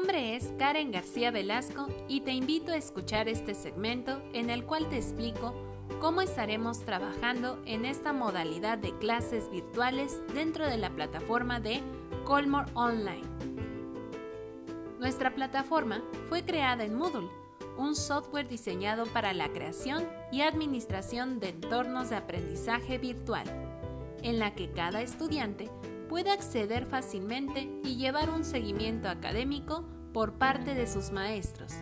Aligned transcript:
nombre 0.00 0.34
es 0.34 0.52
Karen 0.58 0.90
García 0.90 1.30
Velasco 1.30 1.86
y 2.08 2.22
te 2.22 2.32
invito 2.32 2.72
a 2.72 2.76
escuchar 2.76 3.28
este 3.28 3.54
segmento 3.54 4.20
en 4.32 4.50
el 4.50 4.64
cual 4.64 4.88
te 4.88 4.96
explico 4.96 5.54
cómo 6.00 6.22
estaremos 6.22 6.80
trabajando 6.80 7.62
en 7.66 7.84
esta 7.84 8.12
modalidad 8.12 8.78
de 8.78 8.96
clases 8.98 9.48
virtuales 9.48 10.20
dentro 10.34 10.66
de 10.66 10.76
la 10.76 10.90
plataforma 10.90 11.60
de 11.60 11.82
Colmore 12.24 12.70
Online. 12.74 13.28
Nuestra 14.98 15.34
plataforma 15.36 16.02
fue 16.28 16.44
creada 16.44 16.82
en 16.82 16.94
Moodle, 16.94 17.28
un 17.78 17.94
software 17.94 18.48
diseñado 18.48 19.06
para 19.06 19.32
la 19.32 19.50
creación 19.50 20.08
y 20.32 20.40
administración 20.40 21.38
de 21.38 21.50
entornos 21.50 22.10
de 22.10 22.16
aprendizaje 22.16 22.98
virtual, 22.98 23.44
en 24.22 24.40
la 24.40 24.54
que 24.54 24.72
cada 24.72 25.00
estudiante 25.00 25.70
puede 26.10 26.32
acceder 26.32 26.86
fácilmente 26.86 27.70
y 27.84 27.94
llevar 27.94 28.30
un 28.30 28.42
seguimiento 28.42 29.08
académico 29.08 29.84
por 30.12 30.38
parte 30.38 30.74
de 30.74 30.88
sus 30.88 31.12
maestros 31.12 31.72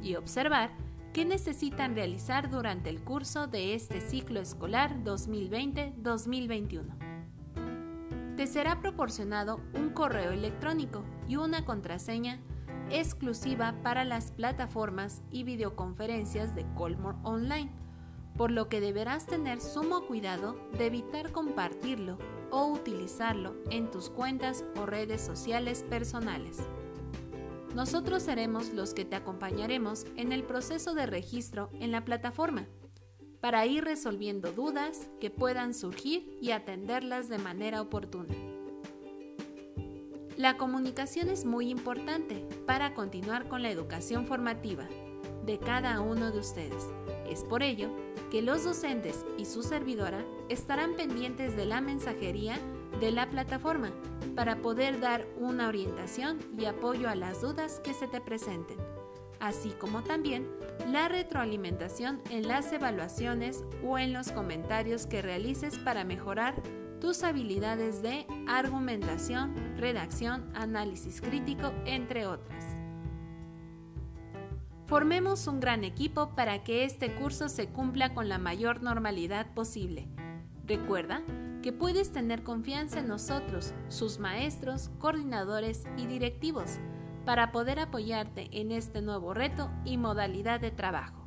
y 0.00 0.14
observar 0.14 0.70
qué 1.12 1.24
necesitan 1.24 1.96
realizar 1.96 2.50
durante 2.50 2.88
el 2.88 3.02
curso 3.02 3.48
de 3.48 3.74
este 3.74 4.00
ciclo 4.00 4.38
escolar 4.38 5.02
2020-2021. 5.02 6.84
Te 8.36 8.46
será 8.46 8.80
proporcionado 8.80 9.60
un 9.74 9.90
correo 9.90 10.30
electrónico 10.30 11.02
y 11.26 11.34
una 11.34 11.64
contraseña 11.64 12.38
exclusiva 12.90 13.74
para 13.82 14.04
las 14.04 14.30
plataformas 14.30 15.20
y 15.32 15.42
videoconferencias 15.42 16.54
de 16.54 16.64
Colmore 16.76 17.18
Online, 17.24 17.72
por 18.36 18.50
lo 18.50 18.68
que 18.68 18.80
deberás 18.80 19.26
tener 19.26 19.60
sumo 19.60 20.06
cuidado 20.06 20.56
de 20.76 20.86
evitar 20.86 21.30
compartirlo 21.30 22.18
o 22.50 22.66
utilizarlo 22.66 23.54
en 23.70 23.90
tus 23.90 24.10
cuentas 24.10 24.64
o 24.76 24.86
redes 24.86 25.20
sociales 25.20 25.84
personales. 25.88 26.58
Nosotros 27.74 28.22
seremos 28.22 28.72
los 28.72 28.94
que 28.94 29.04
te 29.04 29.16
acompañaremos 29.16 30.06
en 30.16 30.32
el 30.32 30.44
proceso 30.44 30.94
de 30.94 31.06
registro 31.06 31.70
en 31.80 31.90
la 31.90 32.04
plataforma 32.04 32.66
para 33.40 33.66
ir 33.66 33.84
resolviendo 33.84 34.52
dudas 34.52 35.10
que 35.20 35.30
puedan 35.30 35.74
surgir 35.74 36.38
y 36.40 36.52
atenderlas 36.52 37.28
de 37.28 37.38
manera 37.38 37.82
oportuna. 37.82 38.34
La 40.36 40.56
comunicación 40.56 41.28
es 41.28 41.44
muy 41.44 41.68
importante 41.68 42.46
para 42.66 42.94
continuar 42.94 43.48
con 43.48 43.62
la 43.62 43.70
educación 43.70 44.26
formativa 44.26 44.88
de 45.44 45.58
cada 45.58 46.00
uno 46.00 46.30
de 46.30 46.38
ustedes. 46.38 46.90
Es 47.28 47.44
por 47.44 47.62
ello 47.62 47.88
que 48.30 48.42
los 48.42 48.64
docentes 48.64 49.24
y 49.38 49.44
su 49.44 49.62
servidora 49.62 50.24
estarán 50.48 50.94
pendientes 50.94 51.56
de 51.56 51.66
la 51.66 51.80
mensajería 51.80 52.58
de 53.00 53.10
la 53.10 53.28
plataforma 53.30 53.90
para 54.34 54.56
poder 54.56 55.00
dar 55.00 55.26
una 55.38 55.68
orientación 55.68 56.38
y 56.58 56.64
apoyo 56.64 57.08
a 57.08 57.14
las 57.14 57.40
dudas 57.40 57.80
que 57.80 57.94
se 57.94 58.08
te 58.08 58.20
presenten, 58.20 58.78
así 59.40 59.70
como 59.70 60.02
también 60.02 60.48
la 60.90 61.08
retroalimentación 61.08 62.20
en 62.30 62.48
las 62.48 62.72
evaluaciones 62.72 63.64
o 63.84 63.98
en 63.98 64.12
los 64.12 64.32
comentarios 64.32 65.06
que 65.06 65.22
realices 65.22 65.78
para 65.78 66.04
mejorar 66.04 66.54
tus 67.00 67.22
habilidades 67.22 68.02
de 68.02 68.26
argumentación, 68.48 69.76
redacción, 69.76 70.50
análisis 70.54 71.20
crítico, 71.20 71.72
entre 71.84 72.26
otras. 72.26 72.83
Formemos 74.86 75.46
un 75.46 75.60
gran 75.60 75.82
equipo 75.82 76.34
para 76.34 76.62
que 76.62 76.84
este 76.84 77.14
curso 77.14 77.48
se 77.48 77.68
cumpla 77.68 78.12
con 78.12 78.28
la 78.28 78.36
mayor 78.36 78.82
normalidad 78.82 79.46
posible. 79.54 80.06
Recuerda 80.66 81.22
que 81.62 81.72
puedes 81.72 82.12
tener 82.12 82.42
confianza 82.42 83.00
en 83.00 83.08
nosotros, 83.08 83.72
sus 83.88 84.18
maestros, 84.18 84.90
coordinadores 84.98 85.84
y 85.96 86.06
directivos, 86.06 86.78
para 87.24 87.50
poder 87.50 87.80
apoyarte 87.80 88.48
en 88.52 88.72
este 88.72 89.00
nuevo 89.00 89.32
reto 89.32 89.70
y 89.86 89.96
modalidad 89.96 90.60
de 90.60 90.70
trabajo. 90.70 91.26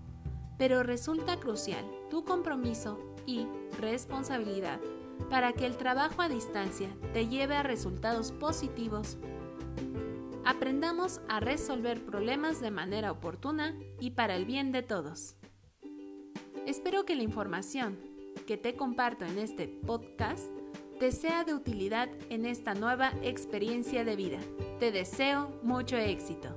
Pero 0.60 0.84
resulta 0.84 1.40
crucial 1.40 1.84
tu 2.12 2.24
compromiso 2.26 3.00
y 3.26 3.48
responsabilidad 3.80 4.80
para 5.32 5.54
que 5.54 5.66
el 5.66 5.78
trabajo 5.78 6.22
a 6.22 6.30
distancia 6.30 6.90
te 7.12 7.28
lleve 7.28 7.56
a 7.56 7.64
resultados 7.64 8.32
positivos 8.32 9.18
aprendamos 10.48 11.20
a 11.28 11.42
resolver 11.42 12.06
problemas 12.06 12.62
de 12.62 12.72
manera 12.72 13.12
oportuna 13.12 13.78
y 14.00 14.12
para 14.12 14.34
el 14.38 14.46
bien 14.46 14.72
de 14.72 14.82
todos. 14.82 15.36
Espero 16.66 17.04
que 17.04 17.18
la 17.18 17.24
información 17.24 18.00
que 18.46 18.56
te 18.56 18.78
comparto 18.78 19.26
en 19.26 19.40
este 19.40 19.68
podcast 19.68 20.46
te 21.02 21.12
sea 21.12 21.44
de 21.44 21.54
utilidad 21.54 22.08
en 22.30 22.46
esta 22.46 22.76
nueva 22.76 23.12
experiencia 23.24 24.06
de 24.06 24.16
vida. 24.16 24.40
Te 24.80 24.94
deseo 24.94 25.50
mucho 25.64 25.98
éxito. 25.98 26.56